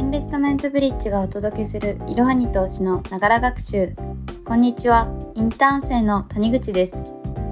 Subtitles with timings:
[0.00, 3.92] インベストメントブリッジがお届けするいろはに投資のながら学習。
[4.46, 7.02] こんにちは、インターン生の谷口です。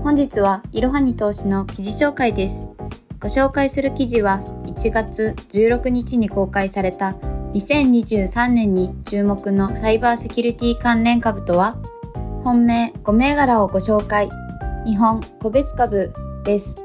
[0.02, 2.66] 本日はいろはに投資の記事紹介です。
[3.20, 7.10] ご紹介する記事は1月16日に公開された
[7.52, 11.76] 2023年に注目のサイバーセキュリティ関連株とは
[12.44, 14.30] 本命5銘柄をご紹介。
[14.86, 16.76] 日本個別株です。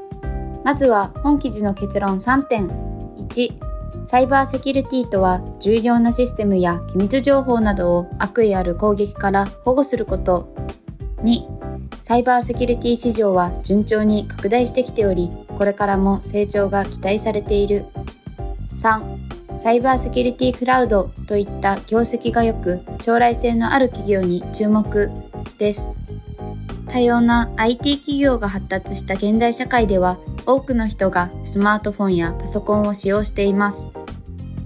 [0.62, 2.68] まずは本記事の結論3点。
[3.16, 3.73] 1、
[4.06, 10.54] サイバーセキュリティとは重要なシステムや機密情報などを悪意ある攻撃から保護すること。
[11.22, 11.40] 2、
[12.02, 17.86] サイバーセキュリティ市場は順調に拡大してきており、これからも成長が期待されている。
[18.76, 25.10] 3、サイバーセキュリティクラウドといった業績が良く、将来性のある企業に注目
[25.58, 25.90] です。
[26.88, 33.90] 多様な IT 企業が発達した現代社会では多くの人がスマートフォンやパソコンを使用しています。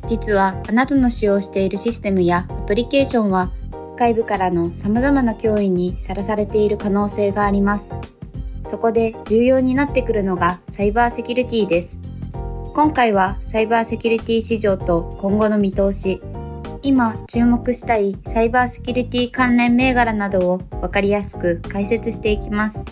[0.07, 3.51] 実はあなたの使用しているシステムやアプリケーションは
[3.99, 7.95] 外部からの様々な脅威にさらされている可能性があります。
[8.65, 12.01] そこで重要になってくるのがサイバーセキュリティです。
[12.75, 16.21] 今回はサイバーセキュリティ市場と今後の見通し、
[16.83, 22.85] 今注目したいサイバーセキュリティ関連銘柄などをわかりやすく解説していきます。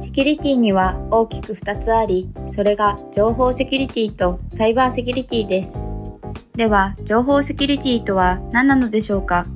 [0.00, 5.80] セキュリティには大きく2つあり、それが情報セキュリティとサイバーセキュリティです。
[6.54, 9.46] では、情報セキュリティとは何なのでしょうか？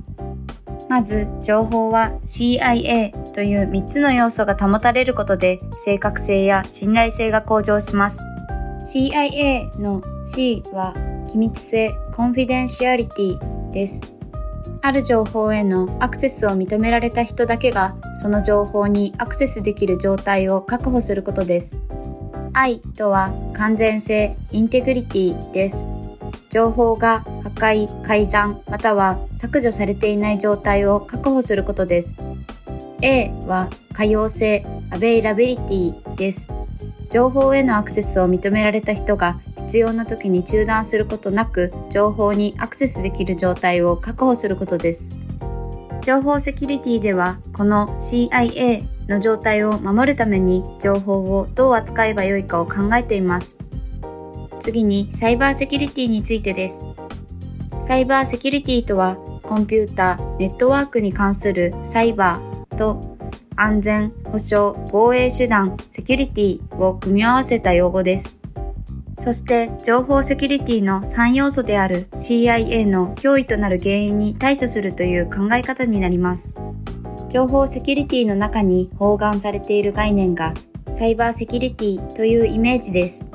[0.88, 8.22] まず、情報は CIA という3つの要素が保たれることで正確性や信頼性が向上します。
[8.84, 10.94] CIA の C は
[11.30, 14.02] 機密性、コンフィデンシアリティです。
[14.84, 21.78] ある情報へのアクセスを認められた人だけがその情報にアクセスできる状態を確保することです。
[22.52, 25.86] I とは完全性、インテグリティです。
[26.50, 32.18] 情報が破壊、改ざん、または削除されていない状態を確保することです。
[33.02, 36.48] A は可用性、アベイラビリティです。
[37.12, 45.18] 情報へのアクセスを認められた人が必要な時に中断することなく情報にアクセスできる状態を確保することです。
[46.00, 53.58] 情報セキュリティではこの CIA の状態を守るために情報をどう扱えばよいかを考えています。
[54.58, 56.82] 次にサイバーセキュリティについてです。
[57.82, 63.11] サイバーセキュリティとはコンピュータ、ネットワークに関するサイバーと
[63.62, 68.34] 安全、保障、防衛手段、セキュリティを組み合わせた用語です。
[69.20, 76.56] そして情報セキュリティの3要素である CIA の脅威となる原因に対処するという考え方になります。
[77.28, 80.54] 情報セキュリティの中に包含されている概念が
[80.92, 83.28] サイバーセキュリティというイメージです。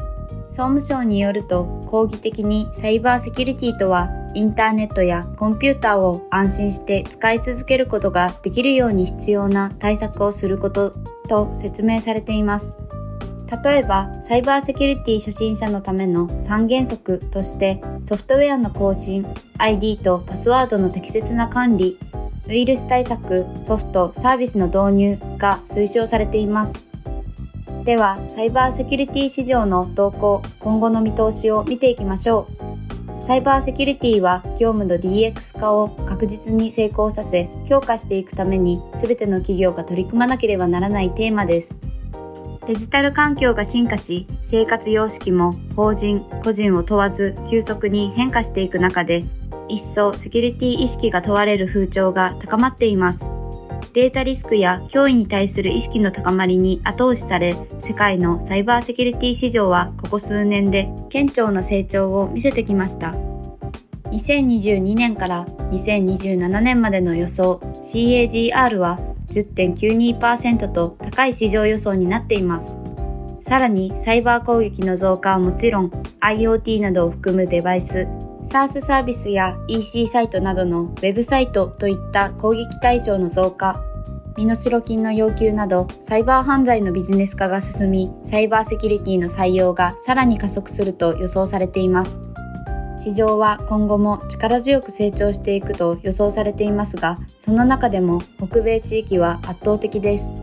[0.47, 10.91] 総務省によると講義的にサイバーセキュリティとはインターネットやコンピューターを安心して使い続けることができるように必要な対策をすること
[11.27, 12.77] と説明されています。
[13.63, 19.25] 例えば、サイバーセキュリティ初心者のための3原則として、ソフトウェアの更新、
[19.57, 21.97] ID とパスワードの適切な管理、
[22.47, 26.85] ウイルス対策、ソフト、サービスの導入が推奨されています。
[27.85, 32.56] では、サイバーセキュリティ市場の動向、今後の見通しを見ていきましょう。
[33.27, 41.77] サイバーセキュリティは業務の DX 化を確実に成功させ、強化していくために全ての企業が取り組まなければならないテーマです。
[42.65, 49.25] デジタル環境が進化し、生活様式も法人、個人を問わず急速に変化していく中で、
[49.67, 53.29] 一層セキュリティ意識が問われる風潮が高まっています。
[53.97, 63.15] データリスクや脅威に対する意識の高まりに後押しされ、世界のサイバーセキュリティ市場はここ数年で顕著な成長を見せてきました。
[64.11, 68.99] 2022年から2027年までの予想 CAGR は
[69.31, 72.77] 10.92%と高い市場予想になっています。
[73.41, 75.89] さらにサイバー攻撃の増加はもちろん
[76.21, 78.07] IoT などを含むデバイス、
[78.45, 83.83] SaaS サービスや EC サイトなどのウェブサイトといった攻撃対象の増加、
[84.37, 92.19] 身代金の要求などサイバー犯罪のビジネス化が進み、サイバーセキュリティの採用がさらに加速すると予想されています。
[92.99, 100.33] 市場は今後も力強く成長していくと予想されていますが、その中でも北米地域は圧倒的です。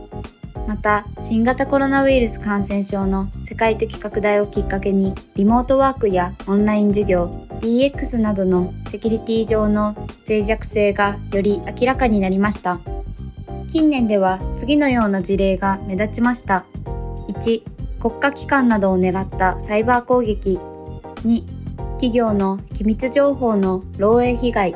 [0.67, 7.25] また、新型コロナウイルス感染症の世界的拡大をきっかけに、リモートワークやオンライン授業、
[7.61, 9.95] DX などのセキュリティ上の
[10.27, 12.79] 脆弱性がより明らかになりました。
[13.71, 16.65] 近年では次のような事例が目立ちました。
[17.27, 17.63] 1、
[17.99, 20.59] 国家機関などを狙ったサイバー攻撃。
[21.23, 21.43] 2、
[21.95, 24.75] 企業の機密情報の漏洩被害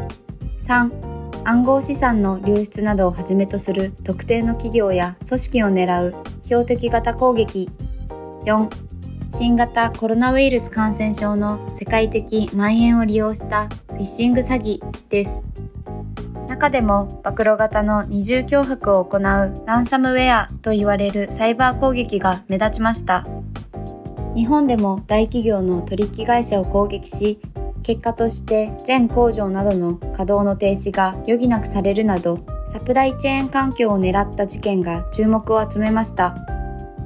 [0.62, 7.70] 3暗号資産の流出などをはじめとする特定の企業や組織を狙う標的型攻撃
[8.46, 8.70] 4
[9.32, 15.44] 新型コロナウイルス感染症の世界的蔓延を利用したフィッシング詐欺です。
[16.60, 19.22] 中でも暴露型の二重脅迫を行う
[19.66, 23.26] ランサムウェアと言われるサイバー攻撃が目立ちました。
[24.36, 27.40] 日本でも大企業の取引会社を攻撃し、
[27.82, 36.36] 結果として全工場などの稼働の停止が余儀なくされるなど、サプライチェーン環境を狙った事件が注目を集めました。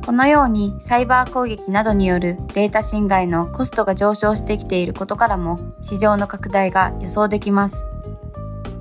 [0.03, 7.92] このようにサイバー攻撃などによるデータ侵害のコストが上昇してきていることからも市場の拡大が予想できます。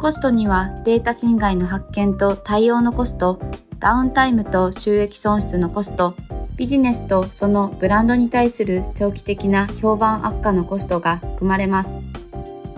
[0.02, 3.38] コストにはデータ侵害の発見と対応のコスト、
[3.78, 6.16] ダウンタイムと収益損失のコスト、
[6.56, 12.00] ビジネスとそのブランドに対する長期的な評判悪化のコストが含まれます。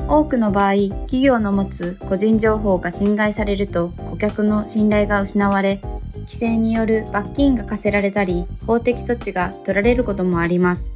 [0.07, 0.75] 多くの場合、
[1.07, 5.81] 企業の持つ個人情報が侵害されると顧客の信頼が失われ、
[6.27, 10.93] 規制による罰金が課せられたり、法的措置が取られることもあります。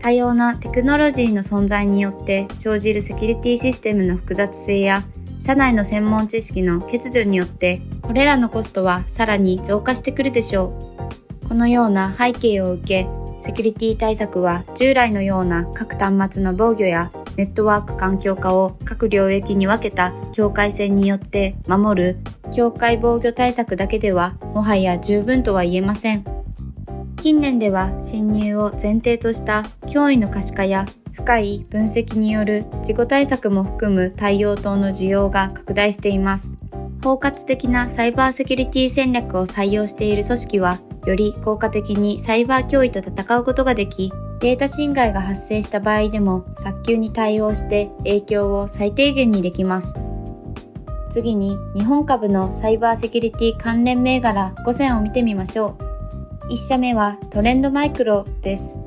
[0.00, 5.04] 多様なテクノロジーの存在によって生じるセキュリティシステムの複雑性や
[5.40, 10.74] 社内の専門知識の欠如によってこれらのコストはさらに増加してくるでしょ
[11.44, 11.48] う。
[11.48, 13.08] このような背景を受け、
[13.40, 22.18] セキュリティ対策は従来のような各端末の防御やネットワーク環境化を各領域に分けた境界線によって守る
[22.54, 26.24] 境界防御対策だけではもはや十分とは言えません。
[27.22, 30.86] 近年では侵入を前提とした脅威の可視化や
[31.30, 36.52] 深い分析による自己対策も含む対応等の需要が拡大しています。
[37.04, 44.10] 包括的なサイバーセキュリティ戦略を採用している組織は、より効果的にサイバー脅威と戦うことができ、
[44.40, 49.94] データ侵害が発生した場合でも早急に対応して影響を最低限にできます。
[51.10, 55.76] 次に日本株のサイバーセキュリティ関連銘柄5選を見てみましょ
[56.48, 56.52] う。
[56.52, 58.80] 1社目はトレンドマイクロです。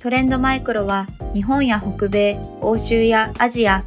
[0.00, 3.84] トレンドマイクロは日本や北米、欧州やアジア、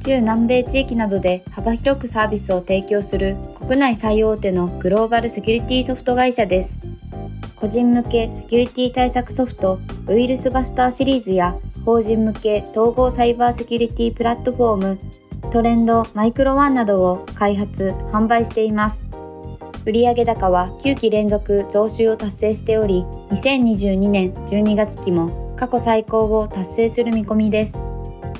[0.00, 6.80] 中南米地域などで幅広くサービスを提供する国内最大手のグローバルセキュリティソフト会社です。
[7.56, 14.98] 個人向けセキュリティ対策ソフトウイルスバスターシリーズや法人向け統合サイバーセキュリティプラットフォーム
[15.50, 19.08] トレンドマイクロワンなどを開発、販売しています。
[19.86, 27.82] 売上高は9期連続増収を達成しており、2022年12月期も過去最高を達成する見込みです。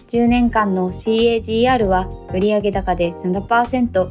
[0.08, 4.10] 10年間の CAGR は売上高で7%、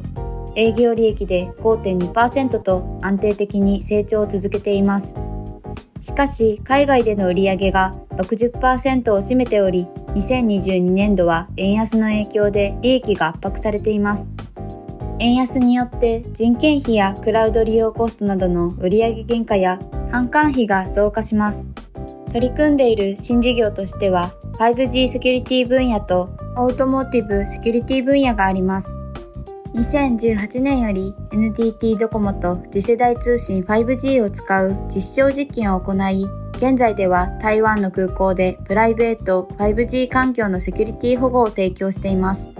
[0.56, 5.16] 営業利益で5.2%と安定的に成長を続けています。
[6.00, 14.30] しかし、海外での売上が60%を占めており、2022年度は円安の影響で利益が圧迫されています。
[15.18, 19.78] 円安によって人件費やクラウド利用コストなどの売上原価や
[20.10, 21.70] 販管費が増加します。
[22.34, 28.98] 取り組んでいる新事業としては 5G セキュリティ分野とオートモーティブセキュリティ分野があります。
[29.76, 36.26] 2018年より NTT ドコモと次世代通信 5G を使う実証実験を行い、
[36.56, 42.50] 現在では台湾の空港でプライベート 5G 環境のセキュリティ保護を提供しています。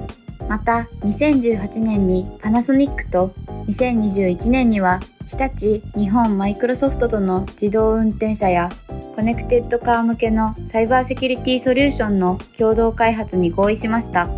[0.48, 3.32] また、2018年にパナソニックと
[3.66, 8.70] 2021年には日立、日本マイクロソフトとの自動運転車や
[9.16, 14.28] コネクテッドカー向けのサイバーセキュリティソリューションの共同開発に合意しました。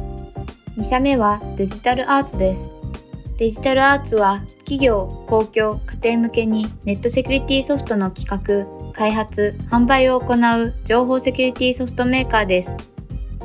[0.76, 2.70] 2社目はデジタルアーツです。
[3.38, 12.76] デジタルアーツは企業、公共、家庭向けにネットセキュリティソフトの企画、開発、販売を行う情報セキュリティソフトメーカーです。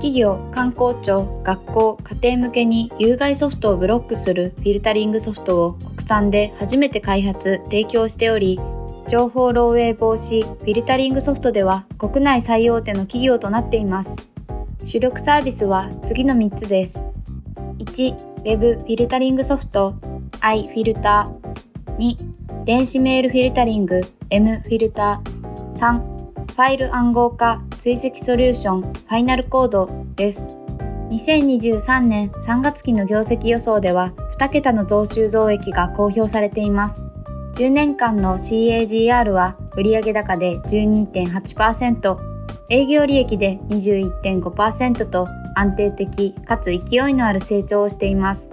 [0.01, 8.59] 企業、官公庁、学校、家庭向けに有害ソフトをブロックするフィルタリングソフトを国産で初めて開発、提供しており、
[9.07, 14.15] 情報漏洩防止、フィルタリングソフトでは国内最大手の企業となっています。
[14.83, 17.05] 主力サービスは次の3つです。
[17.77, 19.93] 1、Web フィルタリングソフト
[20.39, 21.27] i-FILTER。
[21.99, 24.01] 2、電子メールフィルタリング
[24.31, 25.77] m-FILTER。
[25.77, 26.10] 3、
[26.51, 30.57] ファイル暗号化追跡ソリューションファイナルコードです。
[31.09, 37.05] 2023年3月期の業績予想では2桁の増収増益が公表されています。
[37.55, 42.17] 10年間の CAGR は売上高で12.8%、
[42.69, 48.51] 営業利益で21.5%と安定的かつ勢いのある成長をしています。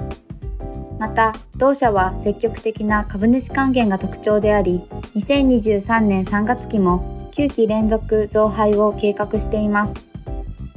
[0.98, 4.82] また、同社は積極的な株主還元が特徴であり、
[5.14, 9.94] 2023年3月期も9期連続増配を計画しています。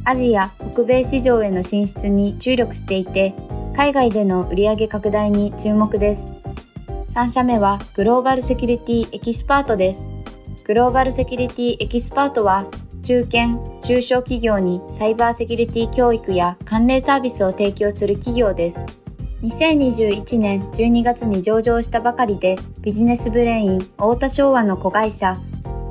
[0.04, 3.34] アジア、北米市場への進出に注力していて、
[3.76, 6.32] 海外での売上拡大に注目です。
[7.16, 10.08] 3社目はグローバルセキュリティエキスパートです。
[10.64, 12.68] グローバルセキュリティエキスパートは
[13.02, 18.86] 中堅・中小企業にサイバーセキュリティ教育や関連サービスを提供する企業です。
[19.42, 25.36] 2021年12月に上場したばかりでビジネスブレイン太田昭和の子会社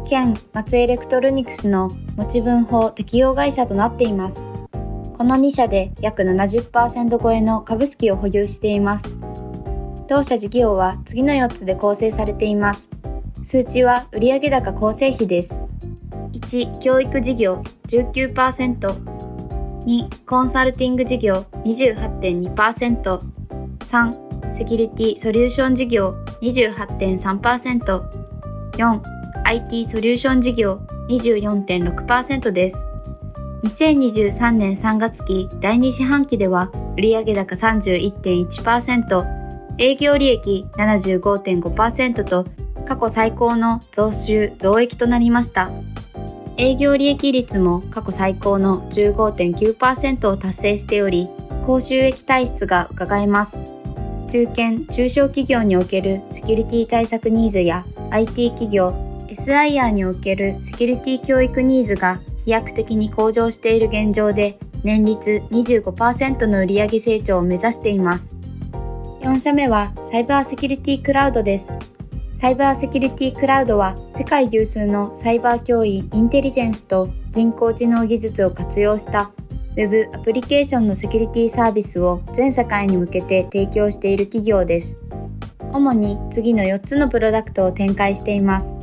[0.04, 4.48] 兼松エレクトロニクスの持ち分法適用会社となっています。
[5.16, 9.14] この2社で約70%超えの株式を保有しています。
[10.08, 12.90] 当社事業は次の4つで構成されています。
[13.44, 15.62] 数値は売上高構成比です。
[16.32, 19.20] 1、教育事業19%。
[19.84, 23.20] 2、コンサルティング事業28.2%。
[23.80, 28.02] 3、セキュリティソリューション事業28.3%。
[28.72, 29.19] 4、
[29.50, 32.86] IT ソリューション事業24.6%です。
[33.64, 39.26] 2023年3月期第2四半期では売上高31.1%、
[39.78, 42.46] 営業利益75.5%と
[42.86, 45.72] 過去最高の増収増益となりました。
[46.56, 51.28] 営業利益率も過去最高の15.9%を達成しており、
[51.66, 53.60] 高収益体質が伺えます。
[54.28, 68.34] 中堅・中小企業におけるセキュリティ対策ニーズや IT 企業、SIR におけるセキュリティ教育ニーズが飛躍的に向上している現状で、年率25%の売上成長を目指しています。
[69.20, 71.74] 4社目はサイバーセキュリティクラウドです。
[72.34, 79.30] サイバーセキュリティクラウドは世界有数のサイバー脅威インテリジェンスと人工知能技術を活用した
[79.76, 84.98] Web アプリケーションのセキュリティサービスを全世界に向けて提供している企業です。
[85.72, 88.79] 主に次の4つのプロダクトを展開しています。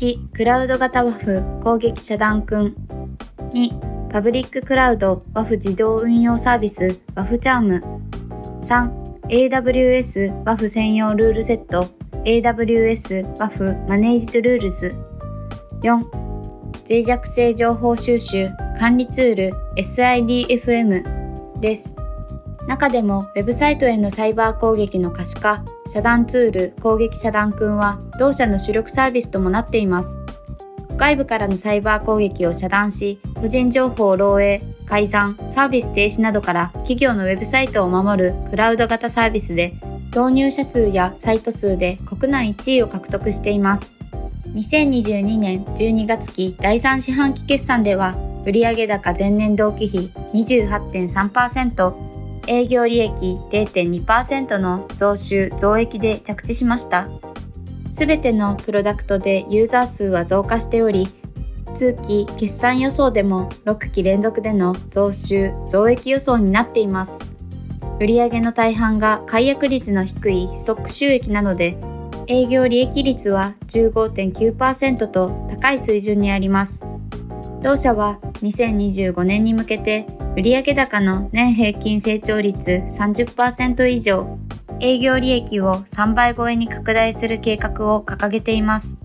[0.00, 2.74] 1、クラウド型 WAF 攻撃遮断くん。
[3.52, 7.82] 2、パブリッククラウド WAF 自動運用サービス WafCharm。
[8.62, 8.90] 3、
[9.28, 11.90] AWS WAF 専用ルールセット
[12.24, 14.96] AWS WAF マネージドルールズ
[15.82, 16.02] 4
[16.88, 21.94] 脆弱性情報収集管理ツール SIDFM です。
[22.66, 30.16] 中でもウェブサイトへのサイバー攻撃の可視化、遮断ツール攻撃遮断君は同社の主力サービスともなっています。
[30.96, 39.74] 外部からのサイバー攻撃を遮断し、個人情報漏洩、改ざん、サービス停止などから企業のウェブサイトを守るクラウド型サービスで
[40.10, 43.92] 導入者数やサイト数で国内1位を獲得しています。
[44.48, 52.09] 2022年12月期第3四半期決算では、売上高前年同期比28.3%、
[52.50, 57.08] 営業利益0.2%の増収増益で着地しました。
[57.92, 61.08] すべてのプロダクトでユーザー数は増加しており、
[61.74, 67.20] 通期決算予想でも6期連続での増収増益予想になっています。
[68.00, 71.78] 売上の大半が解約率の低いストック収益なので、
[72.26, 76.84] 営業利益率は15.9%と高い水準にあります。
[77.62, 84.38] 同社は2025年に向けて売上高の年平均成長率30%以上、
[84.80, 88.96] 営業利益を3倍超えに拡大する計画を掲げています。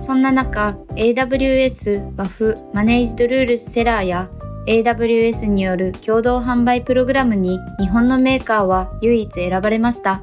[0.00, 4.30] そんな中、AWS、WAF、マネージドルールセラーや
[4.66, 10.20] AWS による共同販売プログラムに日本のメーカーは唯一選ばれました。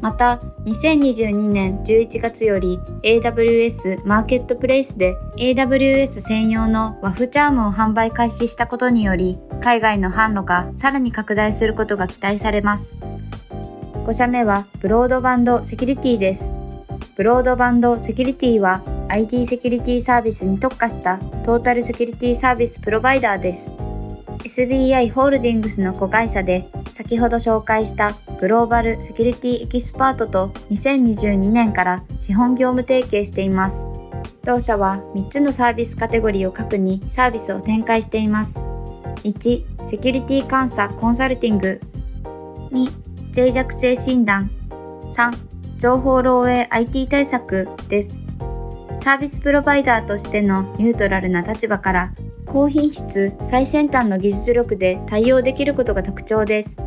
[0.00, 12.98] また、2022年11月より AWS マーケットプレイスで AWS 専用の WAF チャームを販売開始したことにより、海外の販路がさらに拡大することが期待されます。
[14.04, 16.52] 5社目はブロードバンドセキュリティです。
[17.16, 23.72] ブロードバンドセキュリティは IT セキュリティサービスに特化したトータルセキュリティサービスプロバイダーです。
[24.44, 33.88] SBI ホールディングスの子会社で先ほど紹介したグローバルセキュリティエキスパートと2022年から資本業務提携しています。
[34.44, 38.60] 同社は3つのサービスカテゴリーを核にサービスを展開しています。
[39.24, 41.80] 1、セキュリティ監査コンサルティング。
[42.70, 42.90] 2、
[43.36, 44.50] 脆弱性診断。
[45.10, 45.36] 3、
[45.76, 48.22] 情報漏洩 IT 対策です。
[49.00, 52.12] サービスプロバイダーとしてのニュートラルな立場から
[52.50, 56.78] 高品質、最先端の技術力で対応できることが特徴です。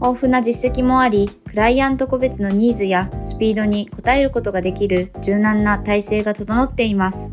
[0.00, 7.30] 豊富な実績もあり、クライアント個別のニーズやスピードに応えることができる柔軟な体制が整っています。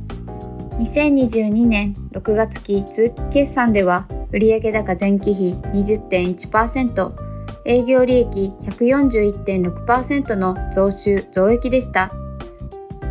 [0.77, 7.13] 2022年6月期通期決算では、売上高前期比20.1%、
[7.65, 12.11] 営業利益141.6%の増収増益でした。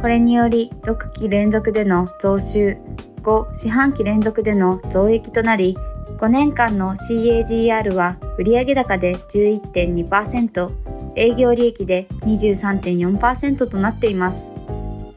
[0.00, 2.76] これにより6期連続での増収、
[3.22, 5.76] 5四半期連続での増益となり、
[6.18, 10.70] 5年間の CAGR は売上高で11.2%、
[11.16, 14.52] 営業利益で23.4%となっています。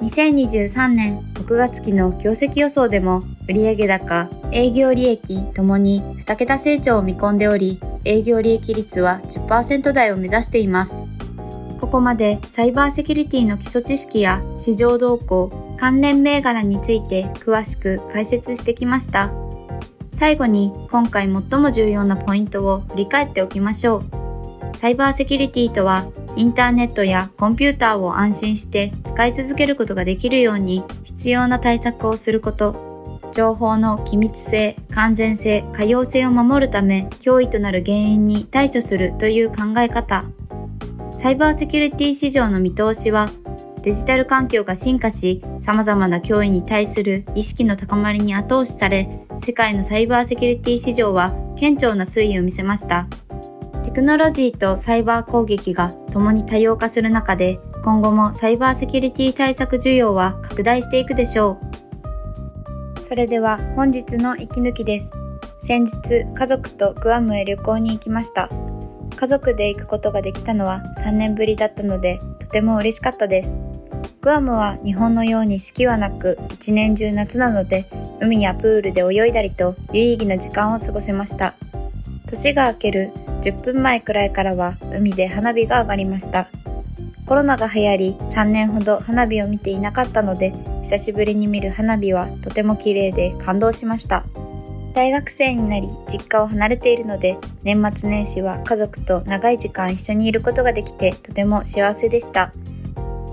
[0.02, 11.04] 2023年6月期の業績予想でも売上高、営業利益ともに2桁成長を見込んでおり、営業利益率は10%台を目指しています。
[11.80, 19.32] ここまでサイバーセキュリティの基礎知識や市場動向、関連銘柄について詳しく解説してきました。
[20.14, 24.04] 最後に今回最も重要なポイントを振り返っておきましょ
[24.74, 24.78] う。
[24.78, 40.26] サイバーセキュリティとはインターネットやコンピューターを安心して使い続けることができるように必要な対策をすること、情報の機密性、完全性、可用性を守るため脅威となる原因に対処するという考え方。
[41.10, 43.32] サイバーセキュリティ市場の見通しは
[43.84, 53.08] デジタル環境が進化し、様々な脅威に対する意識の高まりに後押しされ、世界のサイバーセキュリティ市場は顕著な推移を見せました。
[53.84, 61.58] テクノロジーとサイバー攻撃が共に多様化する中で、今後もサイバーセキュリティ対策需要は拡大していくでしょ
[63.02, 63.04] う。
[63.04, 65.12] それでは本日の息抜きです。
[65.62, 68.48] 先日、家族とグアムへ旅行に行きました。
[69.16, 73.58] 家族で行くことができたのは3年ぶりだったので、とても嬉しかったです。
[74.22, 77.88] グアムは日本のように四季はなく、一年中夏なので、
[78.22, 81.56] 海やプールで泳いだりと有意義な時間を過ごせました。
[82.28, 83.12] 年が明ける
[83.42, 86.48] 10分前くらいからは海で花火が上がりました。
[87.26, 94.24] コロナが流行り3年ほど花火を見ていなかったので久しぶりに見る花火はとても綺麗で感動しました。
[94.94, 102.54] 大学生になり実家を離れているので年末年始は家族と長い時間一緒にいることができてとても幸せでした。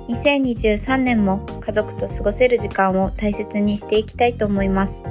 [0.09, 5.05] 2023年も家族と過ごせる時間を大切にしていきたいと思います。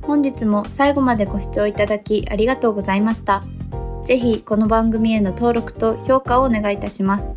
[0.00, 3.42] 本日も最後までご視聴いただきありがとうございました。
[4.04, 7.30] ぜひこの番組への登録と評価をお願いいたします。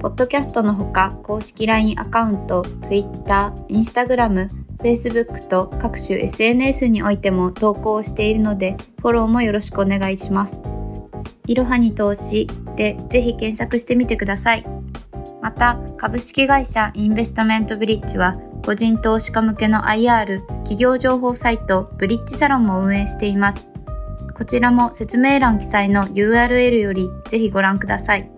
[0.00, 4.48] ポッドキャストのほか公式 LINE アカウント、Twitter、Instagram、
[4.78, 10.62] Facebook と各種 SNS においても投稿をしているのでフォローもよろしくお願いします。
[11.46, 14.79] いろはに投資でぜひ検索してみてください。
[15.42, 23.68] また、株式会社インベストメントブリッジは個人投資家向けの IR 企業情報サイトブリッジサロンも運営しています。
[24.34, 28.30] こちらも説明欄記載の URL よりぜひご覧ください。